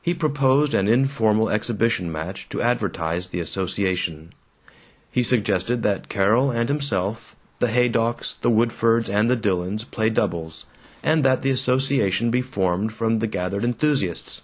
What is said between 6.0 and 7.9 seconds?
Carol and himself, the